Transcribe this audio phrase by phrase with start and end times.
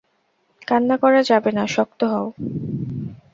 [0.67, 2.27] কান্না করা যাবে না, শক্ত হও।